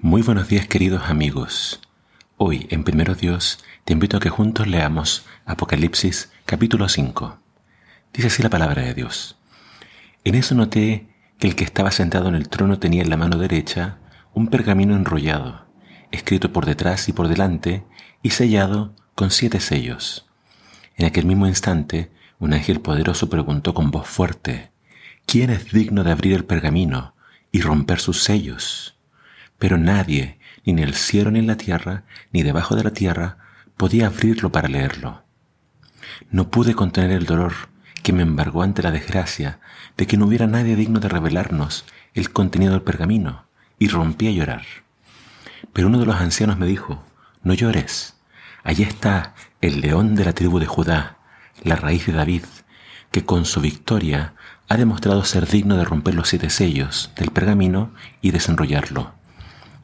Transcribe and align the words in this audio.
Muy 0.00 0.20
buenos 0.20 0.48
días 0.48 0.66
queridos 0.66 1.04
amigos. 1.08 1.80
Hoy 2.36 2.66
en 2.68 2.84
Primero 2.84 3.14
Dios 3.14 3.64
te 3.86 3.94
invito 3.94 4.18
a 4.18 4.20
que 4.20 4.28
juntos 4.28 4.66
leamos 4.66 5.24
Apocalipsis 5.46 6.30
capítulo 6.44 6.90
5. 6.90 7.38
Dice 8.12 8.26
así 8.26 8.42
la 8.42 8.50
palabra 8.50 8.82
de 8.82 8.92
Dios. 8.92 9.38
En 10.22 10.34
eso 10.34 10.54
noté 10.54 11.08
que 11.38 11.48
el 11.48 11.56
que 11.56 11.64
estaba 11.64 11.90
sentado 11.90 12.28
en 12.28 12.34
el 12.34 12.50
trono 12.50 12.78
tenía 12.78 13.02
en 13.02 13.08
la 13.08 13.16
mano 13.16 13.38
derecha 13.38 13.96
un 14.34 14.48
pergamino 14.48 14.94
enrollado, 14.94 15.64
escrito 16.12 16.52
por 16.52 16.66
detrás 16.66 17.08
y 17.08 17.14
por 17.14 17.26
delante 17.26 17.82
y 18.22 18.30
sellado 18.30 18.94
con 19.14 19.30
siete 19.30 19.60
sellos. 19.60 20.26
En 20.98 21.06
aquel 21.06 21.24
mismo 21.24 21.46
instante 21.46 22.10
un 22.38 22.52
ángel 22.52 22.82
poderoso 22.82 23.30
preguntó 23.30 23.72
con 23.72 23.90
voz 23.90 24.06
fuerte, 24.06 24.70
¿quién 25.24 25.48
es 25.48 25.72
digno 25.72 26.04
de 26.04 26.12
abrir 26.12 26.34
el 26.34 26.44
pergamino 26.44 27.14
y 27.50 27.62
romper 27.62 27.98
sus 27.98 28.22
sellos? 28.22 28.95
Pero 29.58 29.78
nadie, 29.78 30.38
ni 30.64 30.72
en 30.72 30.78
el 30.78 30.94
cielo 30.94 31.30
ni 31.30 31.38
en 31.38 31.46
la 31.46 31.56
tierra, 31.56 32.04
ni 32.32 32.42
debajo 32.42 32.76
de 32.76 32.84
la 32.84 32.90
tierra, 32.90 33.38
podía 33.76 34.06
abrirlo 34.06 34.52
para 34.52 34.68
leerlo. 34.68 35.24
No 36.30 36.50
pude 36.50 36.74
contener 36.74 37.10
el 37.12 37.26
dolor 37.26 37.52
que 38.02 38.12
me 38.12 38.22
embargó 38.22 38.62
ante 38.62 38.82
la 38.82 38.90
desgracia 38.90 39.58
de 39.96 40.06
que 40.06 40.16
no 40.16 40.26
hubiera 40.26 40.46
nadie 40.46 40.76
digno 40.76 41.00
de 41.00 41.08
revelarnos 41.08 41.84
el 42.14 42.30
contenido 42.30 42.72
del 42.72 42.82
pergamino, 42.82 43.46
y 43.78 43.88
rompí 43.88 44.28
a 44.28 44.30
llorar. 44.30 44.64
Pero 45.72 45.88
uno 45.88 45.98
de 45.98 46.06
los 46.06 46.16
ancianos 46.16 46.58
me 46.58 46.66
dijo, 46.66 47.04
no 47.42 47.52
llores, 47.52 48.16
allí 48.64 48.82
está 48.82 49.34
el 49.60 49.80
león 49.80 50.14
de 50.14 50.24
la 50.24 50.32
tribu 50.32 50.58
de 50.58 50.66
Judá, 50.66 51.18
la 51.62 51.76
raíz 51.76 52.06
de 52.06 52.12
David, 52.12 52.44
que 53.10 53.24
con 53.24 53.44
su 53.44 53.60
victoria 53.60 54.34
ha 54.68 54.76
demostrado 54.76 55.24
ser 55.24 55.46
digno 55.46 55.76
de 55.76 55.84
romper 55.84 56.14
los 56.14 56.28
siete 56.28 56.48
sellos 56.48 57.12
del 57.16 57.30
pergamino 57.30 57.92
y 58.20 58.30
desenrollarlo. 58.30 59.15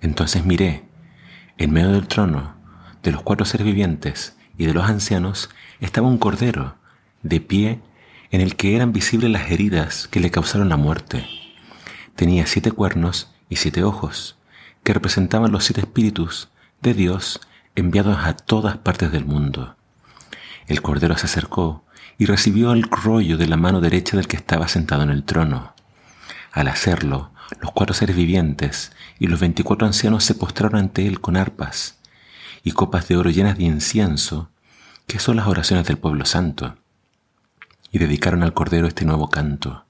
Entonces 0.00 0.44
miré, 0.44 0.84
en 1.56 1.72
medio 1.72 1.92
del 1.92 2.06
trono, 2.06 2.54
de 3.02 3.12
los 3.12 3.22
cuatro 3.22 3.44
seres 3.44 3.66
vivientes 3.66 4.36
y 4.56 4.66
de 4.66 4.74
los 4.74 4.84
ancianos, 4.84 5.50
estaba 5.80 6.08
un 6.08 6.18
cordero, 6.18 6.76
de 7.22 7.40
pie, 7.40 7.80
en 8.30 8.40
el 8.40 8.56
que 8.56 8.76
eran 8.76 8.92
visibles 8.92 9.30
las 9.30 9.50
heridas 9.50 10.08
que 10.08 10.20
le 10.20 10.30
causaron 10.30 10.68
la 10.68 10.76
muerte. 10.76 11.26
Tenía 12.14 12.46
siete 12.46 12.72
cuernos 12.72 13.32
y 13.48 13.56
siete 13.56 13.82
ojos, 13.82 14.36
que 14.84 14.92
representaban 14.92 15.52
los 15.52 15.64
siete 15.64 15.80
espíritus 15.80 16.48
de 16.80 16.94
Dios 16.94 17.40
enviados 17.74 18.18
a 18.18 18.34
todas 18.34 18.76
partes 18.78 19.12
del 19.12 19.24
mundo. 19.24 19.76
El 20.66 20.82
cordero 20.82 21.16
se 21.16 21.26
acercó 21.26 21.84
y 22.18 22.26
recibió 22.26 22.72
el 22.72 22.82
rollo 22.82 23.38
de 23.38 23.46
la 23.46 23.56
mano 23.56 23.80
derecha 23.80 24.16
del 24.16 24.26
que 24.26 24.36
estaba 24.36 24.68
sentado 24.68 25.02
en 25.02 25.10
el 25.10 25.24
trono. 25.24 25.74
Al 26.52 26.68
hacerlo, 26.68 27.30
los 27.60 27.72
cuatro 27.72 27.94
seres 27.94 28.16
vivientes 28.16 28.92
y 29.18 29.26
los 29.26 29.40
veinticuatro 29.40 29.86
ancianos 29.86 30.24
se 30.24 30.34
postraron 30.34 30.78
ante 30.78 31.06
él 31.06 31.20
con 31.20 31.36
arpas 31.36 31.98
y 32.62 32.72
copas 32.72 33.08
de 33.08 33.16
oro 33.16 33.30
llenas 33.30 33.56
de 33.56 33.64
incienso, 33.64 34.50
que 35.06 35.18
son 35.18 35.36
las 35.36 35.46
oraciones 35.46 35.86
del 35.86 35.98
pueblo 35.98 36.26
santo, 36.26 36.76
y 37.90 37.98
dedicaron 37.98 38.42
al 38.42 38.52
Cordero 38.52 38.86
este 38.86 39.04
nuevo 39.04 39.30
canto. 39.30 39.84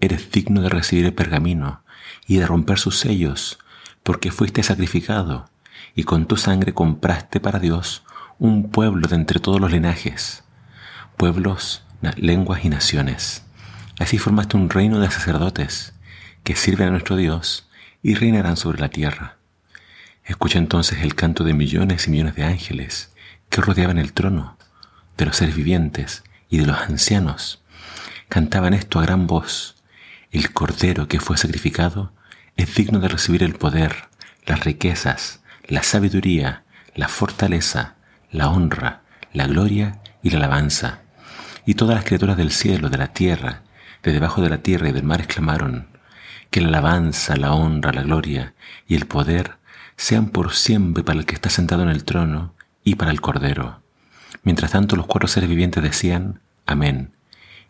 Eres 0.00 0.30
digno 0.30 0.62
de 0.62 0.68
recibir 0.68 1.06
el 1.06 1.14
pergamino 1.14 1.82
y 2.26 2.36
de 2.36 2.46
romper 2.46 2.78
sus 2.78 2.98
sellos, 2.98 3.58
porque 4.02 4.30
fuiste 4.30 4.62
sacrificado, 4.62 5.50
y 5.94 6.04
con 6.04 6.26
tu 6.26 6.36
sangre 6.36 6.72
compraste 6.74 7.40
para 7.40 7.58
Dios 7.58 8.04
un 8.38 8.70
pueblo 8.70 9.08
de 9.08 9.16
entre 9.16 9.40
todos 9.40 9.60
los 9.60 9.72
linajes, 9.72 10.44
pueblos, 11.16 11.82
lenguas 12.16 12.64
y 12.64 12.68
naciones. 12.68 13.44
Así 13.98 14.18
formaste 14.18 14.56
un 14.56 14.70
reino 14.70 15.00
de 15.00 15.10
sacerdotes 15.10 15.92
que 16.50 16.56
sirven 16.56 16.88
a 16.88 16.90
nuestro 16.90 17.14
Dios 17.14 17.68
y 18.02 18.16
reinarán 18.16 18.56
sobre 18.56 18.80
la 18.80 18.88
tierra. 18.88 19.36
Escucha 20.24 20.58
entonces 20.58 20.98
el 21.04 21.14
canto 21.14 21.44
de 21.44 21.54
millones 21.54 22.08
y 22.08 22.10
millones 22.10 22.34
de 22.34 22.42
ángeles 22.42 23.12
que 23.48 23.60
rodeaban 23.60 23.98
el 23.98 24.12
trono, 24.12 24.58
de 25.16 25.26
los 25.26 25.36
seres 25.36 25.54
vivientes 25.54 26.24
y 26.48 26.58
de 26.58 26.66
los 26.66 26.76
ancianos. 26.76 27.62
Cantaban 28.28 28.74
esto 28.74 28.98
a 28.98 29.02
gran 29.02 29.28
voz. 29.28 29.76
El 30.32 30.52
Cordero 30.52 31.06
que 31.06 31.20
fue 31.20 31.36
sacrificado 31.36 32.12
es 32.56 32.74
digno 32.74 32.98
de 32.98 33.06
recibir 33.06 33.44
el 33.44 33.54
poder, 33.54 34.08
las 34.44 34.64
riquezas, 34.64 35.42
la 35.68 35.84
sabiduría, 35.84 36.64
la 36.96 37.06
fortaleza, 37.06 37.94
la 38.32 38.48
honra, 38.48 39.02
la 39.32 39.46
gloria 39.46 40.00
y 40.20 40.30
la 40.30 40.38
alabanza. 40.38 41.02
Y 41.64 41.74
todas 41.74 41.94
las 41.94 42.04
criaturas 42.04 42.36
del 42.36 42.50
cielo, 42.50 42.88
de 42.88 42.98
la 42.98 43.12
tierra, 43.12 43.62
de 44.02 44.10
debajo 44.10 44.42
de 44.42 44.50
la 44.50 44.58
tierra 44.58 44.88
y 44.88 44.92
del 44.92 45.04
mar 45.04 45.20
exclamaron, 45.20 45.89
que 46.50 46.60
la 46.60 46.68
alabanza, 46.68 47.36
la 47.36 47.52
honra, 47.52 47.92
la 47.92 48.02
gloria 48.02 48.54
y 48.86 48.96
el 48.96 49.06
poder 49.06 49.56
sean 49.96 50.30
por 50.30 50.52
siempre 50.52 51.04
para 51.04 51.18
el 51.18 51.26
que 51.26 51.34
está 51.34 51.50
sentado 51.50 51.82
en 51.82 51.88
el 51.88 52.04
trono 52.04 52.54
y 52.84 52.96
para 52.96 53.10
el 53.10 53.20
Cordero. 53.20 53.82
Mientras 54.42 54.72
tanto 54.72 54.96
los 54.96 55.06
cuatro 55.06 55.28
seres 55.28 55.48
vivientes 55.48 55.82
decían, 55.82 56.40
Amén, 56.66 57.12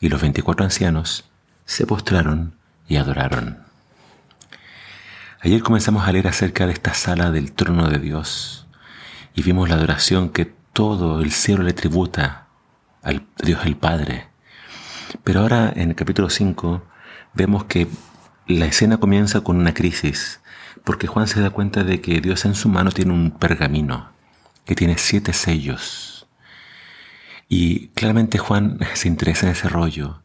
y 0.00 0.08
los 0.08 0.20
veinticuatro 0.20 0.64
ancianos 0.64 1.24
se 1.64 1.86
postraron 1.86 2.54
y 2.88 2.96
adoraron. 2.96 3.58
Ayer 5.40 5.62
comenzamos 5.62 6.06
a 6.06 6.12
leer 6.12 6.26
acerca 6.26 6.66
de 6.66 6.72
esta 6.72 6.94
sala 6.94 7.30
del 7.30 7.52
trono 7.52 7.88
de 7.88 7.98
Dios 7.98 8.66
y 9.34 9.42
vimos 9.42 9.68
la 9.68 9.76
adoración 9.76 10.30
que 10.30 10.52
todo 10.72 11.20
el 11.20 11.30
cielo 11.30 11.62
le 11.62 11.72
tributa 11.72 12.48
al 13.02 13.24
Dios 13.42 13.64
el 13.64 13.76
Padre. 13.76 14.28
Pero 15.24 15.40
ahora 15.40 15.72
en 15.74 15.90
el 15.90 15.94
capítulo 15.94 16.28
5 16.28 16.82
vemos 17.34 17.64
que 17.64 17.86
la 18.48 18.64
escena 18.64 18.96
comienza 18.96 19.42
con 19.42 19.58
una 19.58 19.74
crisis, 19.74 20.40
porque 20.82 21.06
Juan 21.06 21.28
se 21.28 21.40
da 21.40 21.50
cuenta 21.50 21.84
de 21.84 22.00
que 22.00 22.22
Dios 22.22 22.46
en 22.46 22.54
su 22.54 22.70
mano 22.70 22.90
tiene 22.90 23.12
un 23.12 23.30
pergamino 23.30 24.10
que 24.64 24.74
tiene 24.74 24.96
siete 24.96 25.34
sellos. 25.34 26.26
Y 27.46 27.88
claramente 27.88 28.38
Juan 28.38 28.78
se 28.94 29.08
interesa 29.08 29.46
en 29.46 29.52
ese 29.52 29.68
rollo 29.68 30.22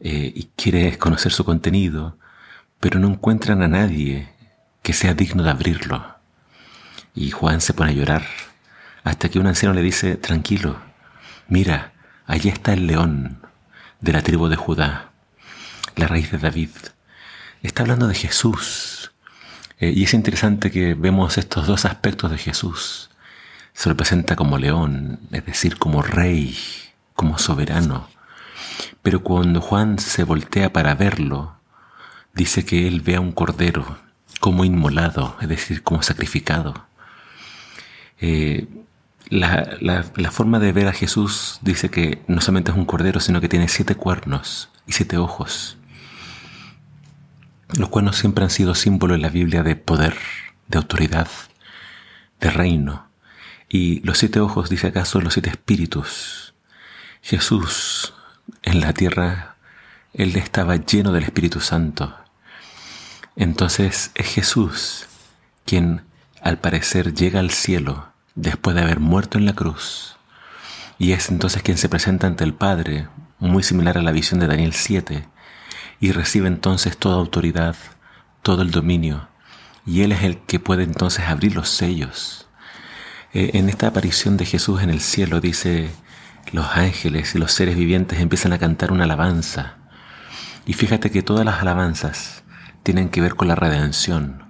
eh, 0.00 0.32
y 0.34 0.50
quiere 0.54 0.98
conocer 0.98 1.32
su 1.32 1.44
contenido, 1.44 2.18
pero 2.78 3.00
no 3.00 3.08
encuentran 3.08 3.62
a 3.62 3.68
nadie 3.68 4.28
que 4.82 4.92
sea 4.92 5.14
digno 5.14 5.42
de 5.42 5.50
abrirlo. 5.50 6.16
Y 7.14 7.30
Juan 7.30 7.62
se 7.62 7.72
pone 7.72 7.92
a 7.92 7.94
llorar 7.94 8.26
hasta 9.02 9.30
que 9.30 9.38
un 9.38 9.46
anciano 9.46 9.74
le 9.74 9.80
dice, 9.80 10.16
tranquilo, 10.16 10.78
mira, 11.48 11.94
allí 12.26 12.50
está 12.50 12.74
el 12.74 12.86
león 12.86 13.40
de 14.02 14.12
la 14.12 14.20
tribu 14.20 14.48
de 14.48 14.56
Judá, 14.56 15.12
la 15.96 16.06
raíz 16.06 16.30
de 16.30 16.38
David 16.38 16.70
está 17.66 17.82
hablando 17.82 18.08
de 18.08 18.14
Jesús. 18.14 19.12
Eh, 19.78 19.92
y 19.94 20.04
es 20.04 20.14
interesante 20.14 20.70
que 20.70 20.94
vemos 20.94 21.38
estos 21.38 21.66
dos 21.66 21.84
aspectos 21.84 22.30
de 22.30 22.38
Jesús. 22.38 23.10
Se 23.74 23.88
lo 23.88 23.96
presenta 23.96 24.36
como 24.36 24.58
león, 24.58 25.20
es 25.32 25.44
decir, 25.44 25.78
como 25.78 26.02
rey, 26.02 26.56
como 27.14 27.38
soberano. 27.38 28.08
Pero 29.02 29.22
cuando 29.22 29.60
Juan 29.60 29.98
se 29.98 30.24
voltea 30.24 30.72
para 30.72 30.94
verlo, 30.94 31.56
dice 32.34 32.64
que 32.64 32.88
él 32.88 33.00
ve 33.00 33.16
a 33.16 33.20
un 33.20 33.32
cordero 33.32 33.98
como 34.40 34.64
inmolado, 34.64 35.36
es 35.40 35.48
decir, 35.48 35.82
como 35.82 36.02
sacrificado. 36.02 36.86
Eh, 38.20 38.66
la, 39.28 39.76
la, 39.80 40.30
forma 40.30 40.58
de 40.58 40.72
ver 40.72 40.86
a 40.86 40.92
Jesús 40.92 41.58
dice 41.60 41.90
que 41.90 42.22
no 42.28 42.40
solamente 42.40 42.70
es 42.70 42.76
un 42.76 42.84
cordero, 42.84 43.20
sino 43.20 43.40
que 43.40 43.48
tiene 43.48 43.68
siete 43.68 43.94
cuernos 43.96 44.70
y 44.86 44.92
siete 44.92 45.18
ojos. 45.18 45.76
Los 47.74 47.88
cuernos 47.88 48.16
siempre 48.16 48.44
han 48.44 48.50
sido 48.50 48.74
símbolo 48.74 49.14
en 49.14 49.22
la 49.22 49.28
Biblia 49.28 49.62
de 49.62 49.76
poder, 49.76 50.16
de 50.68 50.78
autoridad, 50.78 51.28
de 52.40 52.50
reino. 52.50 53.08
Y 53.68 54.00
los 54.00 54.18
siete 54.18 54.40
ojos, 54.40 54.70
dice 54.70 54.88
acaso, 54.88 55.20
los 55.20 55.32
siete 55.34 55.50
espíritus. 55.50 56.54
Jesús 57.22 58.14
en 58.62 58.80
la 58.80 58.92
tierra, 58.92 59.56
Él 60.12 60.36
estaba 60.36 60.76
lleno 60.76 61.12
del 61.12 61.24
Espíritu 61.24 61.60
Santo. 61.60 62.14
Entonces 63.34 64.12
es 64.14 64.26
Jesús 64.26 65.06
quien 65.64 66.02
al 66.40 66.58
parecer 66.58 67.12
llega 67.12 67.40
al 67.40 67.50
cielo 67.50 68.12
después 68.36 68.76
de 68.76 68.82
haber 68.82 69.00
muerto 69.00 69.36
en 69.38 69.44
la 69.44 69.54
cruz. 69.54 70.16
Y 70.98 71.12
es 71.12 71.28
entonces 71.28 71.62
quien 71.62 71.76
se 71.76 71.88
presenta 71.88 72.26
ante 72.26 72.44
el 72.44 72.54
Padre, 72.54 73.08
muy 73.38 73.62
similar 73.62 73.98
a 73.98 74.02
la 74.02 74.12
visión 74.12 74.40
de 74.40 74.46
Daniel 74.46 74.72
7, 74.72 75.28
y 76.00 76.12
recibe 76.12 76.48
entonces 76.48 76.96
toda 76.96 77.16
autoridad, 77.16 77.76
todo 78.42 78.62
el 78.62 78.70
dominio, 78.70 79.28
y 79.84 80.02
Él 80.02 80.12
es 80.12 80.22
el 80.22 80.38
que 80.38 80.58
puede 80.58 80.82
entonces 80.82 81.26
abrir 81.26 81.54
los 81.54 81.68
sellos. 81.68 82.46
Eh, 83.32 83.52
en 83.54 83.68
esta 83.68 83.88
aparición 83.88 84.36
de 84.36 84.46
Jesús 84.46 84.82
en 84.82 84.90
el 84.90 85.00
cielo 85.00 85.40
dice, 85.40 85.90
los 86.52 86.66
ángeles 86.74 87.34
y 87.34 87.38
los 87.38 87.52
seres 87.52 87.76
vivientes 87.76 88.20
empiezan 88.20 88.52
a 88.52 88.58
cantar 88.58 88.92
una 88.92 89.04
alabanza. 89.04 89.76
Y 90.66 90.72
fíjate 90.72 91.10
que 91.10 91.22
todas 91.22 91.44
las 91.44 91.60
alabanzas 91.60 92.44
tienen 92.82 93.08
que 93.08 93.20
ver 93.20 93.34
con 93.34 93.48
la 93.48 93.54
redención, 93.54 94.44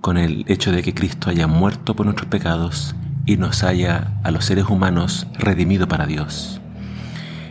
con 0.00 0.18
el 0.18 0.44
hecho 0.48 0.72
de 0.72 0.82
que 0.82 0.94
Cristo 0.94 1.30
haya 1.30 1.46
muerto 1.46 1.96
por 1.96 2.06
nuestros 2.06 2.28
pecados 2.28 2.94
y 3.26 3.36
nos 3.36 3.64
haya 3.64 4.14
a 4.22 4.30
los 4.30 4.44
seres 4.44 4.66
humanos 4.66 5.26
redimido 5.38 5.88
para 5.88 6.06
Dios. 6.06 6.60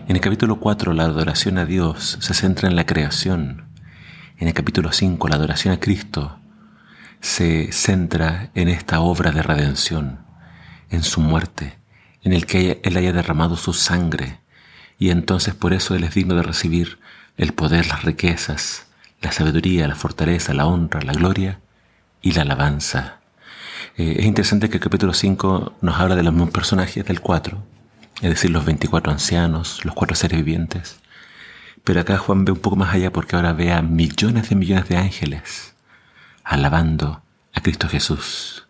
En 0.07 0.15
el 0.15 0.21
capítulo 0.21 0.59
4 0.59 0.93
la 0.93 1.05
adoración 1.05 1.57
a 1.57 1.65
Dios 1.65 2.19
se 2.21 2.35
centra 2.35 2.69
en 2.69 2.75
la 2.75 2.85
creación. 2.85 3.63
En 4.37 4.47
el 4.47 4.53
capítulo 4.53 4.91
5 4.91 5.27
la 5.29 5.35
adoración 5.35 5.73
a 5.73 5.79
Cristo 5.79 6.37
se 7.21 7.71
centra 7.71 8.51
en 8.53 8.69
esta 8.69 8.99
obra 8.99 9.31
de 9.31 9.41
redención, 9.41 10.19
en 10.91 11.01
su 11.01 11.21
muerte, 11.21 11.79
en 12.21 12.33
el 12.33 12.45
que 12.45 12.81
Él 12.83 12.97
haya 12.97 13.13
derramado 13.13 13.57
su 13.57 13.73
sangre, 13.73 14.41
y 14.99 15.09
entonces 15.09 15.55
por 15.55 15.73
eso 15.73 15.95
Él 15.95 16.03
es 16.03 16.13
digno 16.13 16.35
de 16.35 16.43
recibir 16.43 16.99
el 17.37 17.53
poder, 17.53 17.87
las 17.87 18.03
riquezas, 18.03 18.85
la 19.21 19.31
sabiduría, 19.31 19.87
la 19.87 19.95
fortaleza, 19.95 20.53
la 20.53 20.67
honra, 20.67 21.01
la 21.01 21.13
gloria 21.13 21.61
y 22.21 22.33
la 22.33 22.43
alabanza. 22.43 23.21
Eh, 23.97 24.17
es 24.19 24.25
interesante 24.25 24.69
que 24.69 24.77
el 24.77 24.83
capítulo 24.83 25.15
5 25.15 25.77
nos 25.81 25.99
habla 25.99 26.15
de 26.15 26.21
los 26.21 26.31
mismos 26.31 26.51
personajes 26.51 27.03
del 27.05 27.21
4, 27.21 27.57
es 28.21 28.29
decir, 28.29 28.51
los 28.51 28.65
24 28.65 29.11
ancianos, 29.11 29.83
los 29.83 29.93
cuatro 29.93 30.15
seres 30.15 30.37
vivientes. 30.37 30.99
Pero 31.83 32.01
acá 32.01 32.17
Juan 32.17 32.45
ve 32.45 32.51
un 32.51 32.59
poco 32.59 32.75
más 32.75 32.93
allá 32.93 33.11
porque 33.11 33.35
ahora 33.35 33.53
ve 33.53 33.71
a 33.71 33.81
millones 33.81 34.49
de 34.49 34.55
millones 34.55 34.89
de 34.89 34.97
ángeles 34.97 35.75
alabando 36.43 37.21
a 37.53 37.61
Cristo 37.61 37.87
Jesús. 37.89 38.67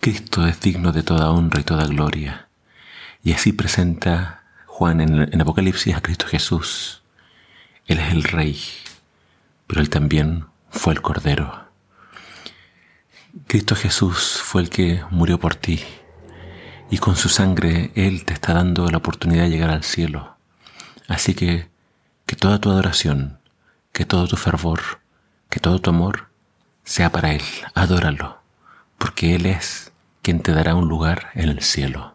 Cristo 0.00 0.46
es 0.46 0.60
digno 0.60 0.92
de 0.92 1.02
toda 1.02 1.30
honra 1.30 1.60
y 1.60 1.64
toda 1.64 1.86
gloria. 1.86 2.48
Y 3.22 3.32
así 3.32 3.52
presenta 3.52 4.42
Juan 4.66 5.00
en, 5.00 5.32
en 5.32 5.40
Apocalipsis 5.40 5.94
a 5.94 6.02
Cristo 6.02 6.26
Jesús. 6.26 7.02
Él 7.86 8.00
es 8.00 8.12
el 8.12 8.24
Rey, 8.24 8.58
pero 9.66 9.80
Él 9.80 9.88
también 9.90 10.46
fue 10.70 10.92
el 10.92 11.00
Cordero. 11.00 11.64
Cristo 13.46 13.76
Jesús 13.76 14.40
fue 14.42 14.62
el 14.62 14.70
que 14.70 15.02
murió 15.10 15.38
por 15.38 15.54
ti 15.54 15.82
y 16.90 16.98
con 16.98 17.16
su 17.16 17.28
sangre 17.28 17.90
Él 17.94 18.24
te 18.24 18.34
está 18.34 18.54
dando 18.54 18.88
la 18.88 18.98
oportunidad 18.98 19.44
de 19.44 19.50
llegar 19.50 19.70
al 19.70 19.84
cielo. 19.84 20.36
Así 21.08 21.34
que 21.34 21.68
que 22.26 22.36
toda 22.36 22.60
tu 22.60 22.70
adoración, 22.70 23.38
que 23.92 24.04
todo 24.04 24.26
tu 24.26 24.36
fervor, 24.36 24.80
que 25.50 25.60
todo 25.60 25.80
tu 25.80 25.90
amor 25.90 26.28
sea 26.84 27.10
para 27.12 27.32
Él. 27.32 27.42
Adóralo, 27.74 28.40
porque 28.98 29.34
Él 29.34 29.46
es 29.46 29.92
quien 30.22 30.40
te 30.40 30.52
dará 30.52 30.74
un 30.74 30.88
lugar 30.88 31.28
en 31.34 31.48
el 31.50 31.60
cielo. 31.62 32.14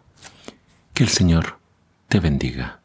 Que 0.94 1.04
el 1.04 1.08
Señor 1.08 1.58
te 2.08 2.20
bendiga. 2.20 2.79